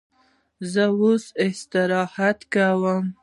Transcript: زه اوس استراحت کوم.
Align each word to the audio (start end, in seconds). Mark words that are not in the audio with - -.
زه 0.71 0.83
اوس 1.01 1.23
استراحت 1.45 2.39
کوم. 2.53 3.03